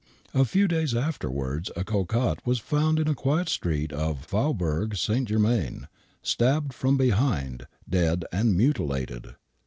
A 0.33 0.45
few 0.45 0.67
days 0.67 0.95
afterwards 0.95 1.69
a 1.75 1.83
cocotte 1.83 2.43
was 2.43 2.57
found 2.57 2.97
in 2.97 3.07
a 3.07 3.13
quiet 3.13 3.47
street 3.49 3.93
of 3.93 4.21
the 4.21 4.27
Faubourg 4.29 4.95
St. 4.97 5.27
Germain, 5.27 5.87
stabbed 6.23 6.73
from 6.73 6.97
behind, 6.97 7.67
dead 7.87 8.25
and 8.31 8.57
mutilated. 8.57 9.35